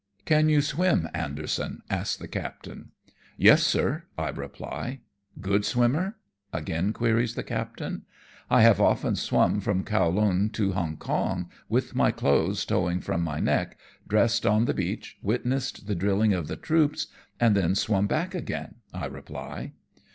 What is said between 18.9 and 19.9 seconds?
I reply.